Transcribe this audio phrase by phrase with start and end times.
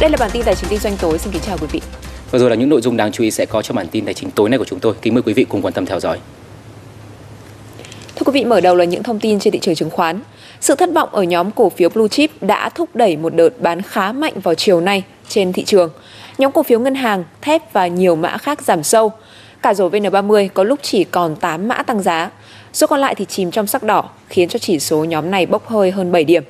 [0.00, 1.18] Đây là bản tin tài chính kinh doanh tối.
[1.18, 1.80] Xin kính chào quý vị.
[2.30, 4.14] Vừa rồi là những nội dung đáng chú ý sẽ có trong bản tin tài
[4.14, 4.94] chính tối nay của chúng tôi.
[5.02, 6.18] Kính mời quý vị cùng quan tâm theo dõi.
[8.16, 10.20] Thưa quý vị, mở đầu là những thông tin trên thị trường chứng khoán.
[10.60, 13.82] Sự thất vọng ở nhóm cổ phiếu blue chip đã thúc đẩy một đợt bán
[13.82, 15.90] khá mạnh vào chiều nay trên thị trường.
[16.38, 19.12] Nhóm cổ phiếu ngân hàng, thép và nhiều mã khác giảm sâu.
[19.62, 22.30] Cả rổ VN30 có lúc chỉ còn 8 mã tăng giá.
[22.72, 25.68] Số còn lại thì chìm trong sắc đỏ, khiến cho chỉ số nhóm này bốc
[25.68, 26.44] hơi hơn 7 điểm.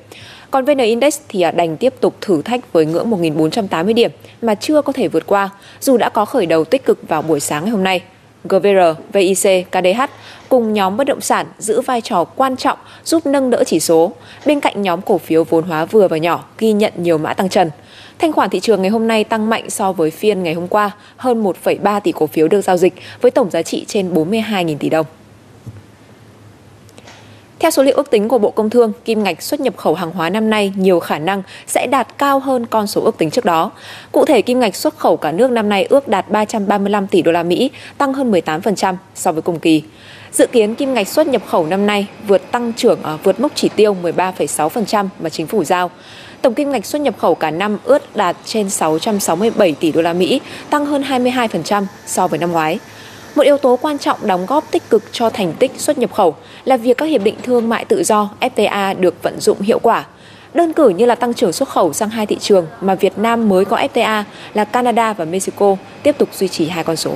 [0.51, 4.11] Còn VN Index thì à, đành tiếp tục thử thách với ngưỡng 1.480 điểm
[4.41, 5.49] mà chưa có thể vượt qua,
[5.81, 8.01] dù đã có khởi đầu tích cực vào buổi sáng ngày hôm nay.
[8.43, 10.01] GVR, VIC, KDH
[10.49, 14.11] cùng nhóm bất động sản giữ vai trò quan trọng giúp nâng đỡ chỉ số,
[14.45, 17.49] bên cạnh nhóm cổ phiếu vốn hóa vừa và nhỏ ghi nhận nhiều mã tăng
[17.49, 17.69] trần.
[18.19, 20.91] Thanh khoản thị trường ngày hôm nay tăng mạnh so với phiên ngày hôm qua,
[21.17, 24.89] hơn 1,3 tỷ cổ phiếu được giao dịch với tổng giá trị trên 42.000 tỷ
[24.89, 25.05] đồng.
[27.65, 30.11] Theo số liệu ước tính của Bộ Công Thương, kim ngạch xuất nhập khẩu hàng
[30.11, 33.45] hóa năm nay nhiều khả năng sẽ đạt cao hơn con số ước tính trước
[33.45, 33.71] đó.
[34.11, 37.31] Cụ thể, kim ngạch xuất khẩu cả nước năm nay ước đạt 335 tỷ đô
[37.31, 39.83] la Mỹ, tăng hơn 18% so với cùng kỳ.
[40.31, 43.51] Dự kiến kim ngạch xuất nhập khẩu năm nay vượt tăng trưởng ở vượt mốc
[43.55, 45.91] chỉ tiêu 13,6% mà chính phủ giao.
[46.41, 50.13] Tổng kim ngạch xuất nhập khẩu cả năm ước đạt trên 667 tỷ đô la
[50.13, 52.79] Mỹ, tăng hơn 22% so với năm ngoái.
[53.35, 56.35] Một yếu tố quan trọng đóng góp tích cực cho thành tích xuất nhập khẩu
[56.65, 60.05] là việc các hiệp định thương mại tự do FTA được vận dụng hiệu quả.
[60.53, 63.49] Đơn cử như là tăng trưởng xuất khẩu sang hai thị trường mà Việt Nam
[63.49, 67.11] mới có FTA là Canada và Mexico tiếp tục duy trì hai con số.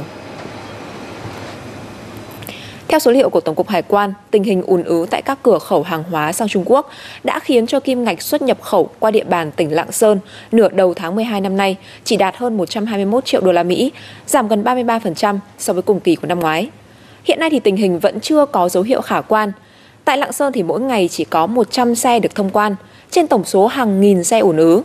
[2.90, 5.60] Theo số liệu của Tổng cục Hải quan, tình hình ùn ứ tại các cửa
[5.60, 6.90] khẩu hàng hóa sang Trung Quốc
[7.24, 10.20] đã khiến cho kim ngạch xuất nhập khẩu qua địa bàn tỉnh Lạng Sơn
[10.52, 13.92] nửa đầu tháng 12 năm nay chỉ đạt hơn 121 triệu đô la Mỹ,
[14.28, 16.70] giảm gần 33% so với cùng kỳ của năm ngoái.
[17.24, 19.52] Hiện nay thì tình hình vẫn chưa có dấu hiệu khả quan.
[20.06, 22.76] Tại Lạng Sơn thì mỗi ngày chỉ có 100 xe được thông quan,
[23.12, 24.82] trên tổng số hàng nghìn xe ùn ứ,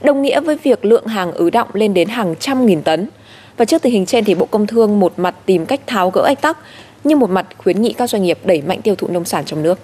[0.00, 3.08] đồng nghĩa với việc lượng hàng ứ động lên đến hàng trăm nghìn tấn.
[3.56, 6.22] Và trước tình hình trên thì Bộ Công Thương một mặt tìm cách tháo gỡ
[6.22, 6.58] ách tắc,
[7.06, 9.62] nhưng một mặt khuyến nghị các doanh nghiệp đẩy mạnh tiêu thụ nông sản trong
[9.62, 9.78] nước.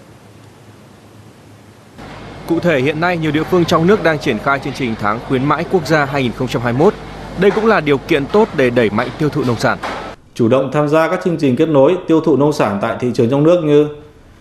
[2.48, 5.18] Cụ thể hiện nay nhiều địa phương trong nước đang triển khai chương trình tháng
[5.28, 6.94] khuyến mãi quốc gia 2021.
[7.40, 9.78] Đây cũng là điều kiện tốt để đẩy mạnh tiêu thụ nông sản.
[10.34, 13.10] Chủ động tham gia các chương trình kết nối tiêu thụ nông sản tại thị
[13.14, 13.86] trường trong nước như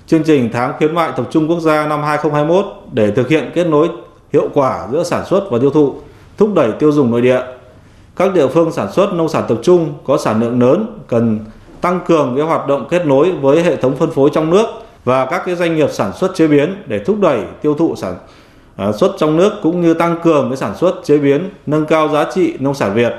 [0.07, 3.67] chương trình tháng khuyến mại tập trung quốc gia năm 2021 để thực hiện kết
[3.67, 3.89] nối
[4.33, 5.95] hiệu quả giữa sản xuất và tiêu thụ,
[6.37, 7.41] thúc đẩy tiêu dùng nội địa.
[8.15, 11.39] Các địa phương sản xuất nông sản tập trung có sản lượng lớn cần
[11.81, 14.65] tăng cường cái hoạt động kết nối với hệ thống phân phối trong nước
[15.03, 18.15] và các cái doanh nghiệp sản xuất chế biến để thúc đẩy tiêu thụ sản
[18.75, 22.09] à, xuất trong nước cũng như tăng cường cái sản xuất chế biến nâng cao
[22.09, 23.13] giá trị nông sản Việt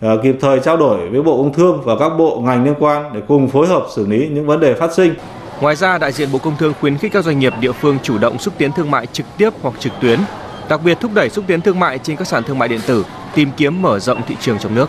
[0.00, 3.10] à, kịp thời trao đổi với Bộ Công Thương và các bộ ngành liên quan
[3.14, 5.14] để cùng phối hợp xử lý những vấn đề phát sinh.
[5.60, 8.18] Ngoài ra, đại diện Bộ Công Thương khuyến khích các doanh nghiệp địa phương chủ
[8.18, 10.18] động xúc tiến thương mại trực tiếp hoặc trực tuyến,
[10.68, 13.04] đặc biệt thúc đẩy xúc tiến thương mại trên các sàn thương mại điện tử,
[13.34, 14.88] tìm kiếm mở rộng thị trường trong nước.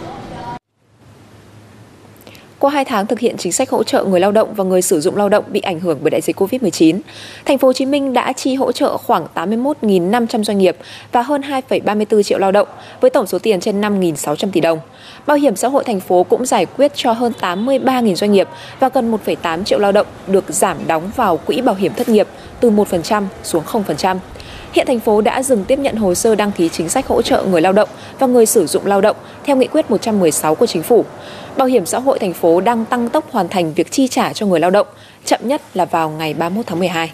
[2.61, 5.01] Qua 2 tháng thực hiện chính sách hỗ trợ người lao động và người sử
[5.01, 6.99] dụng lao động bị ảnh hưởng bởi đại dịch Covid-19,
[7.45, 10.77] thành phố Hồ Chí Minh đã chi hỗ trợ khoảng 81.500 doanh nghiệp
[11.11, 12.67] và hơn 2,34 triệu lao động
[13.01, 14.79] với tổng số tiền trên 5.600 tỷ đồng.
[15.25, 18.47] Bảo hiểm xã hội thành phố cũng giải quyết cho hơn 83.000 doanh nghiệp
[18.79, 22.27] và gần 1,8 triệu lao động được giảm đóng vào quỹ bảo hiểm thất nghiệp
[22.59, 24.17] từ 1% xuống 0%.
[24.71, 27.43] Hiện thành phố đã dừng tiếp nhận hồ sơ đăng ký chính sách hỗ trợ
[27.43, 27.89] người lao động
[28.19, 31.05] và người sử dụng lao động theo nghị quyết 116 của chính phủ.
[31.57, 34.45] Bảo hiểm xã hội thành phố đang tăng tốc hoàn thành việc chi trả cho
[34.45, 34.87] người lao động,
[35.25, 37.11] chậm nhất là vào ngày 31 tháng 12.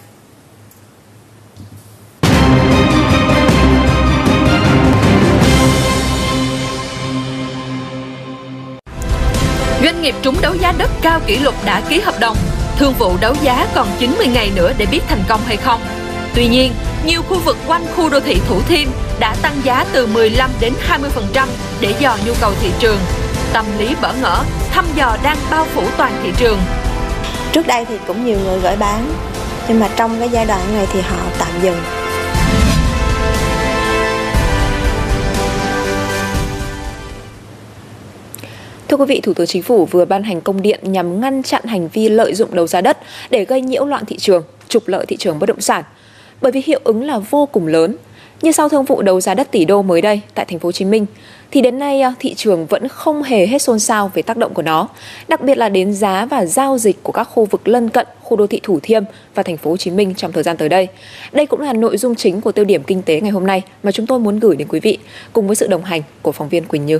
[9.84, 12.38] Doanh nghiệp trúng đấu giá đất cao kỷ lục đã ký hợp đồng.
[12.78, 15.82] Thương vụ đấu giá còn 90 ngày nữa để biết thành công hay không.
[16.38, 16.72] Tuy nhiên,
[17.06, 18.88] nhiều khu vực quanh khu đô thị Thủ Thiêm
[19.20, 20.74] đã tăng giá từ 15 đến
[21.34, 21.48] 20%
[21.82, 22.98] để dò nhu cầu thị trường.
[23.54, 26.60] Tâm lý bỡ ngỡ, thăm dò đang bao phủ toàn thị trường.
[27.52, 29.14] Trước đây thì cũng nhiều người gửi bán,
[29.68, 31.78] nhưng mà trong cái giai đoạn này thì họ tạm dừng.
[38.88, 41.64] Thưa quý vị, Thủ tướng Chính phủ vừa ban hành công điện nhằm ngăn chặn
[41.66, 42.98] hành vi lợi dụng đấu giá đất
[43.30, 45.84] để gây nhiễu loạn thị trường, trục lợi thị trường bất động sản.
[46.42, 47.96] Bởi vì hiệu ứng là vô cùng lớn.
[48.42, 50.72] Như sau thương vụ đấu giá đất tỷ đô mới đây tại thành phố Hồ
[50.72, 51.06] Chí Minh,
[51.52, 54.54] thì đến nay à, thị trường vẫn không hề hết xôn xao về tác động
[54.54, 54.88] của nó,
[55.28, 58.38] đặc biệt là đến giá và giao dịch của các khu vực lân cận khu
[58.38, 59.04] đô thị Thủ Thiêm
[59.36, 60.88] và thành phố Hồ Chí Minh trong thời gian tới đây.
[61.32, 63.92] Đây cũng là nội dung chính của tiêu điểm kinh tế ngày hôm nay mà
[63.92, 64.98] chúng tôi muốn gửi đến quý vị
[65.34, 67.00] cùng với sự đồng hành của phóng viên Quỳnh Như.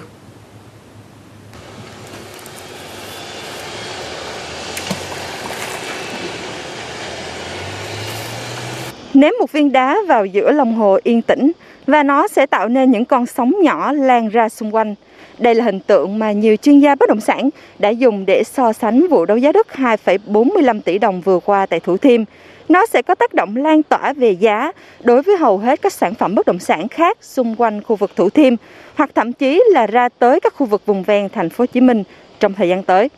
[9.18, 11.52] Ném một viên đá vào giữa lòng hồ yên tĩnh
[11.88, 14.96] và nó sẽ tạo nên những con sóng nhỏ lan ra xung quanh.
[15.38, 17.50] Đây là hình tượng mà nhiều chuyên gia bất động sản
[17.80, 21.80] đã dùng để so sánh vụ đấu giá đất 2,45 tỷ đồng vừa qua tại
[21.80, 22.24] Thủ Thiêm.
[22.70, 24.72] Nó sẽ có tác động lan tỏa về giá
[25.04, 28.16] đối với hầu hết các sản phẩm bất động sản khác xung quanh khu vực
[28.16, 28.54] Thủ Thiêm
[28.96, 31.82] hoặc thậm chí là ra tới các khu vực vùng ven thành phố Hồ Chí
[31.82, 32.04] Minh
[32.40, 33.10] trong thời gian tới.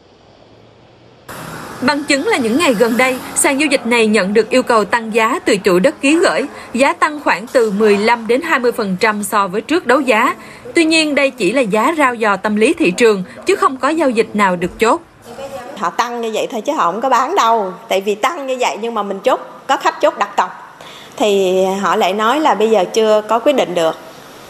[1.81, 4.85] Bằng chứng là những ngày gần đây, sàn giao dịch này nhận được yêu cầu
[4.85, 9.47] tăng giá từ chủ đất ký gửi, giá tăng khoảng từ 15 đến 20% so
[9.47, 10.35] với trước đấu giá.
[10.75, 13.89] Tuy nhiên, đây chỉ là giá rao dò tâm lý thị trường, chứ không có
[13.89, 15.01] giao dịch nào được chốt.
[15.77, 17.73] Họ tăng như vậy thôi chứ họ không có bán đâu.
[17.87, 20.79] Tại vì tăng như vậy nhưng mà mình chốt, có khách chốt đặt cọc.
[21.17, 23.95] Thì họ lại nói là bây giờ chưa có quyết định được.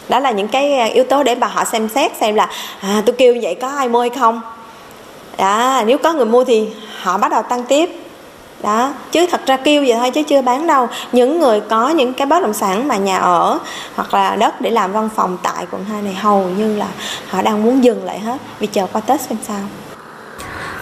[0.09, 2.49] Đó là những cái yếu tố để bà họ xem xét xem là
[2.81, 4.41] à, tôi kêu như vậy có ai mua hay không.
[5.37, 6.67] Đó, nếu có người mua thì
[7.01, 7.89] họ bắt đầu tăng tiếp.
[8.63, 10.87] Đó chứ thật ra kêu vậy thôi chứ chưa bán đâu.
[11.11, 13.59] Những người có những cái bất động sản mà nhà ở
[13.95, 16.87] hoặc là đất để làm văn phòng tại quận 2 này hầu như là
[17.27, 18.37] họ đang muốn dừng lại hết.
[18.59, 19.61] Vì chờ qua tết xem sao.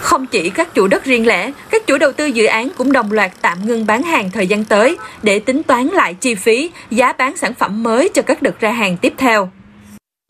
[0.00, 3.12] Không chỉ các chủ đất riêng lẻ, các chủ đầu tư dự án cũng đồng
[3.12, 7.12] loạt tạm ngưng bán hàng thời gian tới để tính toán lại chi phí, giá
[7.12, 9.50] bán sản phẩm mới cho các đợt ra hàng tiếp theo.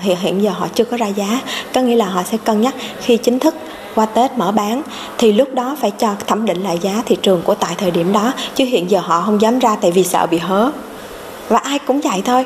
[0.03, 1.41] Hiện hiện giờ họ chưa có ra giá,
[1.75, 3.55] có nghĩa là họ sẽ cân nhắc khi chính thức
[3.99, 4.83] qua Tết mở bán
[5.19, 8.13] thì lúc đó phải cho thẩm định lại giá thị trường của tại thời điểm
[8.13, 10.71] đó chứ hiện giờ họ không dám ra tại vì sợ bị hớ
[11.49, 12.45] và ai cũng vậy thôi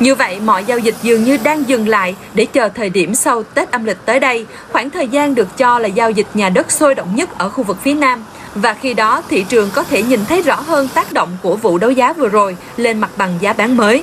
[0.00, 3.42] như vậy, mọi giao dịch dường như đang dừng lại để chờ thời điểm sau
[3.42, 6.70] Tết âm lịch tới đây, khoảng thời gian được cho là giao dịch nhà đất
[6.70, 8.24] sôi động nhất ở khu vực phía Nam.
[8.54, 11.78] Và khi đó, thị trường có thể nhìn thấy rõ hơn tác động của vụ
[11.78, 14.02] đấu giá vừa rồi lên mặt bằng giá bán mới.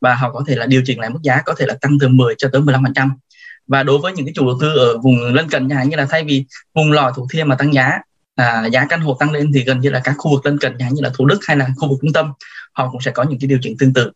[0.00, 2.08] Và họ có thể là điều chỉnh lại mức giá, có thể là tăng từ
[2.08, 3.08] 10 cho tới 15%
[3.68, 6.06] và đối với những cái chủ đầu tư ở vùng lân cận nhà như là
[6.10, 6.44] thay vì
[6.74, 7.98] vùng lò thủ thiêm mà tăng giá
[8.34, 10.76] à, giá căn hộ tăng lên thì gần như là các khu vực lân cận
[10.78, 12.32] nhà như là thủ đức hay là khu vực trung tâm
[12.72, 14.12] họ cũng sẽ có những cái điều chỉnh tương tự.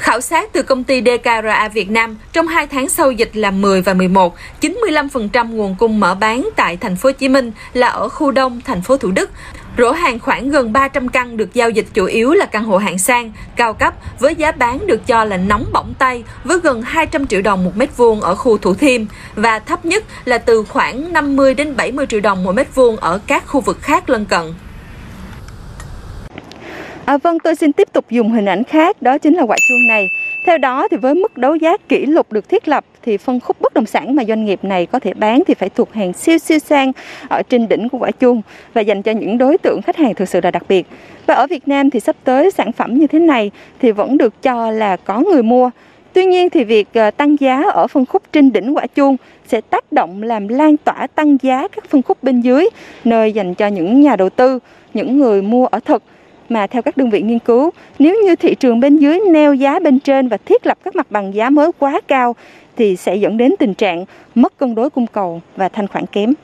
[0.00, 3.82] Khảo sát từ công ty DKRA Việt Nam, trong 2 tháng sau dịch là 10
[3.82, 8.08] và 11, 95% nguồn cung mở bán tại thành phố Hồ Chí Minh là ở
[8.08, 9.30] khu đông thành phố Thủ Đức.
[9.78, 12.98] Rổ hàng khoảng gần 300 căn được giao dịch chủ yếu là căn hộ hạng
[12.98, 17.26] sang, cao cấp với giá bán được cho là nóng bỏng tay với gần 200
[17.26, 19.04] triệu đồng một mét vuông ở khu Thủ Thiêm
[19.34, 23.20] và thấp nhất là từ khoảng 50 đến 70 triệu đồng một mét vuông ở
[23.26, 24.54] các khu vực khác lân cận.
[27.10, 29.86] À, vâng, tôi xin tiếp tục dùng hình ảnh khác, đó chính là quả chuông
[29.88, 30.08] này.
[30.46, 33.60] Theo đó thì với mức đấu giá kỷ lục được thiết lập thì phân khúc
[33.60, 36.38] bất động sản mà doanh nghiệp này có thể bán thì phải thuộc hàng siêu
[36.38, 36.92] siêu sang
[37.28, 38.42] ở trên đỉnh của quả chuông
[38.74, 40.86] và dành cho những đối tượng khách hàng thực sự là đặc biệt.
[41.26, 44.42] Và ở Việt Nam thì sắp tới sản phẩm như thế này thì vẫn được
[44.42, 45.70] cho là có người mua.
[46.12, 49.16] Tuy nhiên thì việc ờ, tăng giá ở phân khúc trên đỉnh quả chuông
[49.46, 52.68] sẽ tác động làm lan tỏa tăng giá các phân khúc bên dưới
[53.04, 54.58] nơi dành cho những nhà đầu tư,
[54.94, 56.02] những người mua ở thực
[56.50, 59.78] mà theo các đơn vị nghiên cứu, nếu như thị trường bên dưới neo giá
[59.78, 62.36] bên trên và thiết lập các mặt bằng giá mới quá cao
[62.76, 64.04] thì sẽ dẫn đến tình trạng
[64.34, 66.34] mất cân đối cung cầu và thanh khoản kém.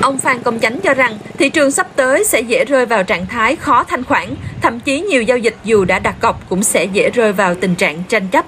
[0.00, 3.26] Ông Phan Công Chánh cho rằng thị trường sắp tới sẽ dễ rơi vào trạng
[3.26, 4.28] thái khó thanh khoản,
[4.60, 7.74] thậm chí nhiều giao dịch dù đã đặt cọc cũng sẽ dễ rơi vào tình
[7.74, 8.44] trạng tranh chấp.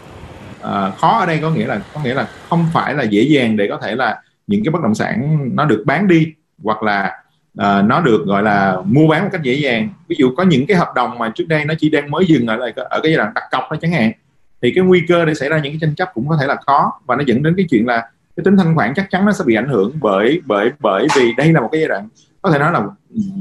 [0.63, 3.57] À, khó ở đây có nghĩa là có nghĩa là không phải là dễ dàng
[3.57, 6.33] để có thể là những cái bất động sản nó được bán đi
[6.65, 7.13] hoặc là
[7.61, 9.89] uh, nó được gọi là mua bán một cách dễ dàng.
[10.09, 12.47] Ví dụ có những cái hợp đồng mà trước đây nó chỉ đang mới dừng
[12.47, 14.13] ở lại ở cái giai đoạn đặt cọc đó chẳng hạn
[14.63, 16.57] thì cái nguy cơ để xảy ra những cái tranh chấp cũng có thể là
[16.67, 16.91] có.
[17.07, 18.01] Và nó dẫn đến cái chuyện là
[18.37, 21.33] cái tính thanh khoản chắc chắn nó sẽ bị ảnh hưởng bởi bởi bởi vì
[21.37, 22.09] đây là một cái giai đoạn
[22.43, 22.83] có thể nói là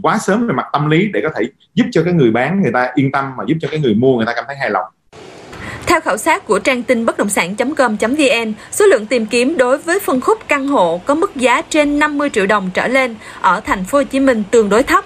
[0.03, 2.71] quá sớm về mặt tâm lý để có thể giúp cho cái người bán người
[2.71, 4.85] ta yên tâm mà giúp cho cái người mua người ta cảm thấy hài lòng
[5.87, 9.99] theo khảo sát của trang tin bất động sản.com.vn, số lượng tìm kiếm đối với
[9.99, 13.85] phân khúc căn hộ có mức giá trên 50 triệu đồng trở lên ở thành
[13.85, 15.05] phố Hồ Chí Minh tương đối thấp.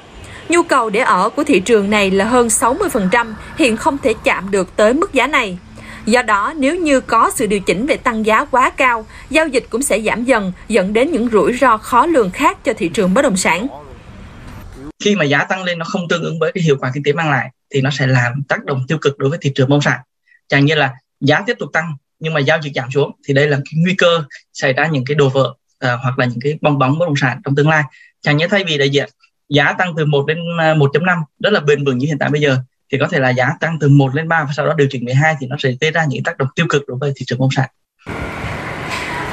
[0.50, 4.52] Nhu cầu để ở của thị trường này là hơn 60%, hiện không thể chạm
[4.52, 5.58] được tới mức giá này.
[6.06, 9.66] Do đó, nếu như có sự điều chỉnh về tăng giá quá cao, giao dịch
[9.70, 13.14] cũng sẽ giảm dần, dẫn đến những rủi ro khó lường khác cho thị trường
[13.14, 13.68] bất động sản.
[15.04, 17.14] Khi mà giá tăng lên nó không tương ứng với cái hiệu quả kinh tế
[17.14, 19.74] mang lại thì nó sẽ làm tác động tiêu cực đối với thị trường bất
[19.74, 20.00] động sản
[20.50, 23.48] chẳng như là giá tiếp tục tăng nhưng mà giao dịch giảm xuống thì đây
[23.48, 25.54] là cái nguy cơ xảy ra những cái đồ vỡ
[25.86, 27.84] uh, hoặc là những cái bong bóng bất động sản trong tương lai
[28.22, 29.10] chẳng như thay vì đại diện
[29.50, 32.42] giá tăng từ 1 đến à, 1.5 rất là bền vững như hiện tại bây
[32.42, 32.58] giờ
[32.92, 35.06] thì có thể là giá tăng từ 1 lên 3 và sau đó điều chỉnh
[35.06, 37.40] 12 thì nó sẽ gây ra những tác động tiêu cực đối với thị trường
[37.40, 37.70] bất động sản.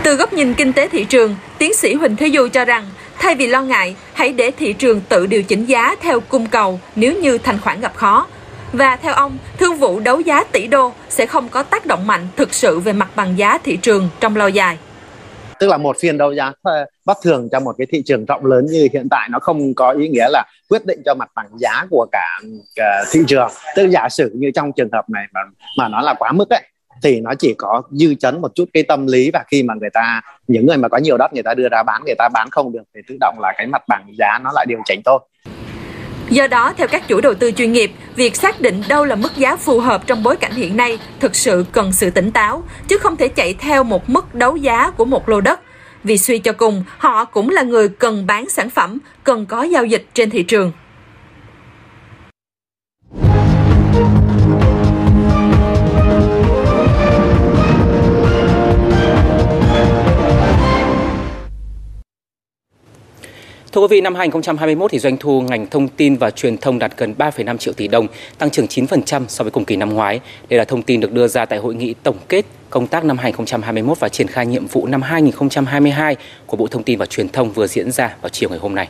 [0.03, 3.35] Từ góc nhìn kinh tế thị trường, tiến sĩ Huỳnh Thế Du cho rằng thay
[3.35, 7.21] vì lo ngại, hãy để thị trường tự điều chỉnh giá theo cung cầu nếu
[7.21, 8.27] như thanh khoản gặp khó
[8.77, 12.29] và theo ông, thương vụ đấu giá tỷ đô sẽ không có tác động mạnh
[12.37, 14.79] thực sự về mặt bằng giá thị trường trong lâu dài.
[15.59, 18.47] tức là một phiên đấu giá ờ, bất thường trong một cái thị trường rộng
[18.47, 21.47] lớn như hiện tại nó không có ý nghĩa là quyết định cho mặt bằng
[21.59, 22.41] giá của cả,
[22.77, 25.41] cả thị trường tức giả sử như trong trường hợp này mà
[25.79, 26.63] mà nó là quá mức ấy
[27.03, 29.91] thì nó chỉ có dư chấn một chút cái tâm lý và khi mà người
[29.91, 32.49] ta những người mà có nhiều đất người ta đưa ra bán người ta bán
[32.51, 35.19] không được thì tự động là cái mặt bằng giá nó lại điều chỉnh thôi
[36.31, 39.37] Do đó, theo các chủ đầu tư chuyên nghiệp, việc xác định đâu là mức
[39.37, 42.99] giá phù hợp trong bối cảnh hiện nay thực sự cần sự tỉnh táo, chứ
[42.99, 45.61] không thể chạy theo một mức đấu giá của một lô đất.
[46.05, 49.85] Vì suy cho cùng, họ cũng là người cần bán sản phẩm, cần có giao
[49.85, 50.73] dịch trên thị trường.
[63.77, 66.93] Thưa quý vị, năm 2021 thì doanh thu ngành thông tin và truyền thông đạt
[66.97, 68.07] gần 3,5 triệu tỷ đồng,
[68.39, 70.21] tăng trưởng 9% so với cùng kỳ năm ngoái.
[70.49, 73.19] Đây là thông tin được đưa ra tại hội nghị tổng kết công tác năm
[73.19, 76.17] 2021 và triển khai nhiệm vụ năm 2022
[76.47, 78.89] của Bộ Thông tin và Truyền thông vừa diễn ra vào chiều ngày hôm nay.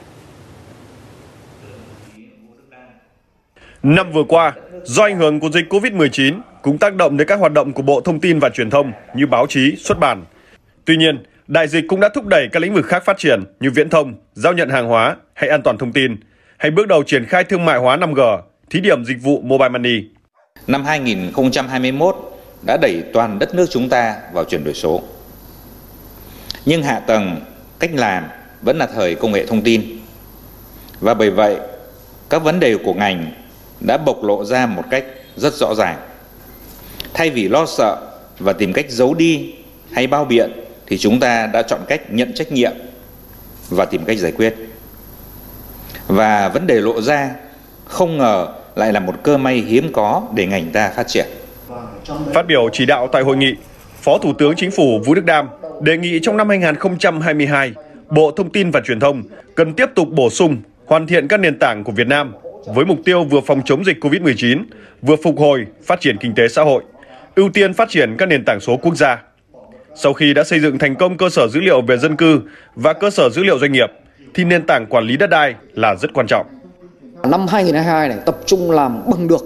[3.83, 4.53] Năm vừa qua,
[4.85, 8.01] do ảnh hưởng của dịch Covid-19 cũng tác động đến các hoạt động của Bộ
[8.01, 10.25] Thông tin và Truyền thông như báo chí, xuất bản.
[10.85, 13.71] Tuy nhiên, Đại dịch cũng đã thúc đẩy các lĩnh vực khác phát triển như
[13.71, 16.17] viễn thông, giao nhận hàng hóa hay an toàn thông tin,
[16.59, 20.05] hay bước đầu triển khai thương mại hóa 5G, thí điểm dịch vụ mobile money.
[20.67, 22.17] Năm 2021
[22.67, 25.03] đã đẩy toàn đất nước chúng ta vào chuyển đổi số.
[26.65, 27.41] Nhưng hạ tầng,
[27.79, 28.25] cách làm
[28.63, 29.83] vẫn là thời công nghệ thông tin.
[31.01, 31.57] Và bởi vậy,
[32.31, 33.33] các vấn đề của ngành
[33.81, 35.05] đã bộc lộ ra một cách
[35.37, 35.99] rất rõ ràng.
[37.15, 37.97] Thay vì lo sợ
[38.39, 39.55] và tìm cách giấu đi
[39.93, 42.73] hay bao biện thì chúng ta đã chọn cách nhận trách nhiệm
[43.71, 44.55] và tìm cách giải quyết.
[46.07, 47.31] Và vấn đề lộ ra
[47.85, 51.27] không ngờ lại là một cơ may hiếm có để ngành ta phát triển.
[52.35, 53.55] Phát biểu chỉ đạo tại hội nghị,
[54.03, 55.49] Phó Thủ tướng Chính phủ Vũ Đức Đam
[55.81, 57.73] đề nghị trong năm 2022,
[58.11, 59.23] Bộ Thông tin và Truyền thông
[59.55, 62.33] cần tiếp tục bổ sung, hoàn thiện các nền tảng của Việt Nam
[62.67, 64.65] với mục tiêu vừa phòng chống dịch COVID-19,
[65.03, 66.83] vừa phục hồi, phát triển kinh tế xã hội,
[67.35, 69.23] ưu tiên phát triển các nền tảng số quốc gia.
[69.99, 72.41] Sau khi đã xây dựng thành công cơ sở dữ liệu về dân cư
[72.75, 73.91] và cơ sở dữ liệu doanh nghiệp,
[74.35, 76.47] thì nền tảng quản lý đất đai là rất quan trọng.
[77.23, 79.45] Năm 2022 này tập trung làm bằng được,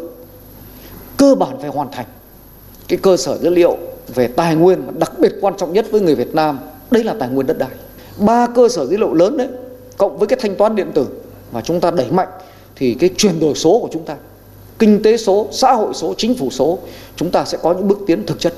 [1.17, 2.07] cơ bản phải hoàn thành
[2.89, 3.79] cái cơ sở dữ liệu
[4.15, 6.59] về tài nguyên đặc biệt quan trọng nhất với người Việt Nam,
[6.91, 7.71] đấy là tài nguyên đất đai.
[8.19, 9.49] Ba cơ sở dữ liệu lớn đấy,
[9.97, 11.07] cộng với cái thanh toán điện tử
[11.53, 12.29] mà chúng ta đẩy mạnh
[12.77, 14.17] thì cái chuyển đổi số của chúng ta,
[14.79, 16.79] kinh tế số, xã hội số, chính phủ số,
[17.17, 18.55] chúng ta sẽ có những bước tiến thực chất.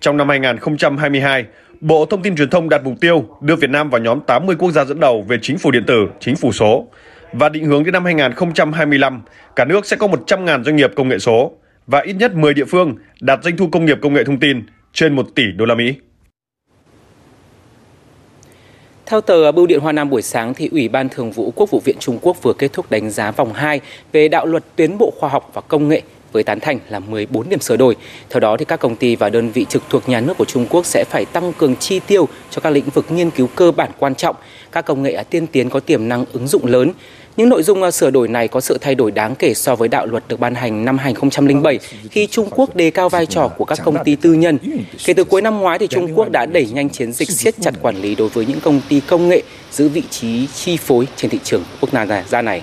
[0.00, 1.44] Trong năm 2022,
[1.80, 4.70] Bộ Thông tin Truyền thông đặt mục tiêu đưa Việt Nam vào nhóm 80 quốc
[4.70, 6.86] gia dẫn đầu về chính phủ điện tử, chính phủ số
[7.32, 9.22] và định hướng đến năm 2025,
[9.56, 11.52] cả nước sẽ có 100.000 doanh nghiệp công nghệ số
[11.86, 14.66] và ít nhất 10 địa phương đạt doanh thu công nghiệp công nghệ thông tin
[14.92, 15.94] trên 1 tỷ đô la Mỹ.
[19.06, 21.80] Theo tờ Bưu điện Hoa Nam buổi sáng thì Ủy ban Thường vụ Quốc vụ
[21.84, 23.80] viện Trung Quốc vừa kết thúc đánh giá vòng 2
[24.12, 26.02] về đạo luật tiến bộ khoa học và công nghệ
[26.36, 27.96] với tán thành là 14 điểm sửa đổi.
[28.30, 30.66] Theo đó thì các công ty và đơn vị trực thuộc nhà nước của Trung
[30.70, 33.90] Quốc sẽ phải tăng cường chi tiêu cho các lĩnh vực nghiên cứu cơ bản
[33.98, 34.36] quan trọng,
[34.72, 36.92] các công nghệ tiên tiến có tiềm năng ứng dụng lớn.
[37.36, 39.88] Những nội dung ờ, sửa đổi này có sự thay đổi đáng kể so với
[39.88, 41.78] đạo luật được ban hành năm 2007
[42.10, 44.58] khi Trung Quốc đề cao vai trò của các công ty tư nhân.
[45.04, 47.74] Kể từ cuối năm ngoái thì Trung Quốc đã đẩy nhanh chiến dịch siết chặt
[47.82, 51.30] quản lý đối với những công ty công nghệ giữ vị trí chi phối trên
[51.30, 51.90] thị trường quốc
[52.30, 52.62] gia này.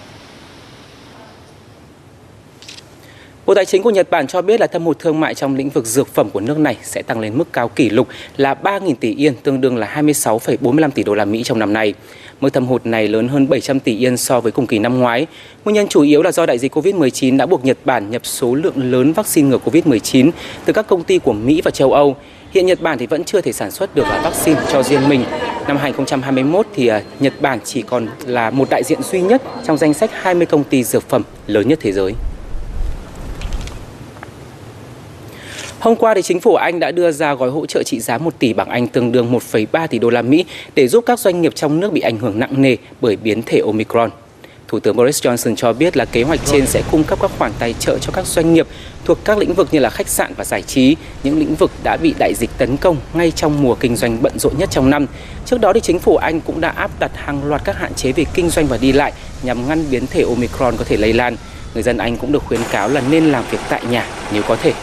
[3.46, 5.70] Bộ Tài chính của Nhật Bản cho biết là thâm hụt thương mại trong lĩnh
[5.70, 8.08] vực dược phẩm của nước này sẽ tăng lên mức cao kỷ lục
[8.38, 11.94] là 3.000 tỷ yên, tương đương là 26,45 tỷ đô la Mỹ trong năm nay.
[12.42, 15.28] Mức thâm hụt này lớn hơn 700 tỷ yên so với cùng kỳ năm ngoái.
[15.66, 18.56] Nguyên nhân chủ yếu là do đại dịch COVID-19 đã buộc Nhật Bản nhập số
[18.56, 20.32] lượng lớn vaccine ngừa COVID-19
[20.66, 22.16] từ các công ty của Mỹ và châu Âu.
[22.52, 25.24] Hiện Nhật Bản thì vẫn chưa thể sản xuất được vaccine cho riêng mình.
[25.68, 29.78] Năm 2021 thì à, Nhật Bản chỉ còn là một đại diện duy nhất trong
[29.78, 32.14] danh sách 20 công ty dược phẩm lớn nhất thế giới.
[35.84, 38.40] Hôm qua thì chính phủ Anh đã đưa ra gói hỗ trợ trị giá 1
[38.40, 41.56] tỷ bảng Anh tương đương 1,3 tỷ đô la Mỹ để giúp các doanh nghiệp
[41.56, 44.10] trong nước bị ảnh hưởng nặng nề bởi biến thể Omicron.
[44.68, 47.52] Thủ tướng Boris Johnson cho biết là kế hoạch trên sẽ cung cấp các khoản
[47.60, 48.68] tài trợ cho các doanh nghiệp
[49.06, 51.98] thuộc các lĩnh vực như là khách sạn và giải trí, những lĩnh vực đã
[51.98, 55.06] bị đại dịch tấn công ngay trong mùa kinh doanh bận rộn nhất trong năm.
[55.46, 58.12] Trước đó thì chính phủ Anh cũng đã áp đặt hàng loạt các hạn chế
[58.12, 59.14] về kinh doanh và đi lại
[59.44, 61.36] nhằm ngăn biến thể Omicron có thể lây lan.
[61.74, 64.56] Người dân Anh cũng được khuyến cáo là nên làm việc tại nhà nếu có
[64.56, 64.74] thể.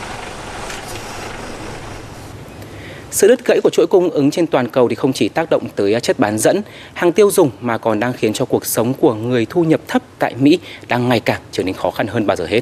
[3.10, 5.68] Sự đứt gãy của chuỗi cung ứng trên toàn cầu thì không chỉ tác động
[5.76, 6.62] tới chất bán dẫn,
[6.94, 10.02] hàng tiêu dùng mà còn đang khiến cho cuộc sống của người thu nhập thấp
[10.18, 12.60] tại Mỹ đang ngày càng trở nên khó khăn hơn bao giờ hết.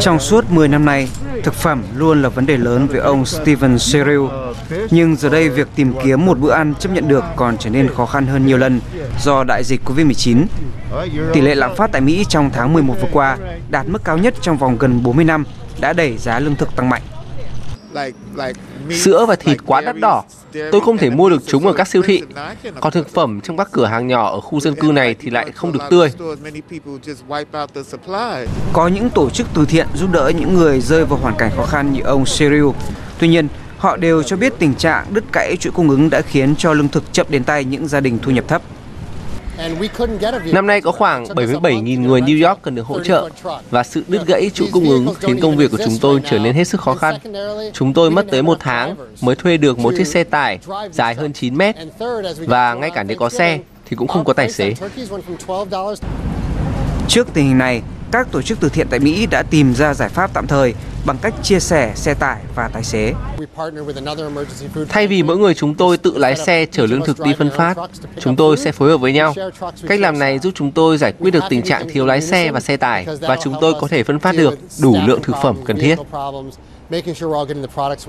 [0.00, 1.08] Trong suốt 10 năm nay,
[1.42, 4.20] thực phẩm luôn là vấn đề lớn với ông Steven Cyril.
[4.90, 7.88] Nhưng giờ đây việc tìm kiếm một bữa ăn chấp nhận được còn trở nên
[7.88, 8.80] khó khăn hơn nhiều lần
[9.20, 10.44] do đại dịch Covid-19.
[11.32, 13.38] Tỷ lệ lạm phát tại Mỹ trong tháng 11 vừa qua
[13.70, 15.44] đạt mức cao nhất trong vòng gần 40 năm,
[15.80, 17.02] đã đẩy giá lương thực tăng mạnh.
[18.90, 22.02] Sữa và thịt quá đắt đỏ, tôi không thể mua được chúng ở các siêu
[22.02, 22.22] thị.
[22.80, 25.52] Còn thực phẩm trong các cửa hàng nhỏ ở khu dân cư này thì lại
[25.52, 26.12] không được tươi.
[28.72, 31.64] Có những tổ chức từ thiện giúp đỡ những người rơi vào hoàn cảnh khó
[31.64, 32.66] khăn như ông Cyril.
[33.18, 36.56] Tuy nhiên, họ đều cho biết tình trạng đứt gãy chuỗi cung ứng đã khiến
[36.56, 38.62] cho lương thực chậm đến tay những gia đình thu nhập thấp.
[40.52, 43.28] Năm nay có khoảng 77.000 người New York cần được hỗ trợ
[43.70, 46.54] và sự đứt gãy chuỗi cung ứng khiến công việc của chúng tôi trở nên
[46.54, 47.14] hết sức khó khăn.
[47.72, 50.58] Chúng tôi mất tới một tháng mới thuê được một chiếc xe tải
[50.92, 51.76] dài hơn 9 mét
[52.38, 54.74] và ngay cả nếu có xe thì cũng không có tài xế.
[57.08, 57.82] Trước tình hình này,
[58.12, 60.74] các tổ chức từ thiện tại Mỹ đã tìm ra giải pháp tạm thời
[61.06, 63.14] bằng cách chia sẻ xe tải và tài xế.
[64.88, 67.76] Thay vì mỗi người chúng tôi tự lái xe chở lương thực đi phân phát,
[68.20, 69.34] chúng tôi sẽ phối hợp với nhau.
[69.88, 72.60] Cách làm này giúp chúng tôi giải quyết được tình trạng thiếu lái xe và
[72.60, 75.78] xe tải và chúng tôi có thể phân phát được đủ lượng thực phẩm cần
[75.78, 75.98] thiết.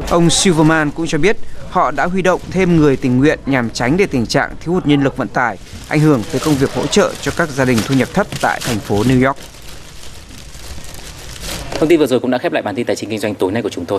[0.09, 1.37] Ông Silverman cũng cho biết
[1.69, 4.85] họ đã huy động thêm người tình nguyện nhằm tránh để tình trạng thiếu hụt
[4.85, 5.57] nhân lực vận tải
[5.87, 8.61] ảnh hưởng tới công việc hỗ trợ cho các gia đình thu nhập thấp tại
[8.63, 9.37] thành phố New York.
[11.83, 13.51] Thông tin vừa rồi cũng đã khép lại bản tin tài chính kinh doanh tối
[13.51, 13.91] nay của chúng tôi.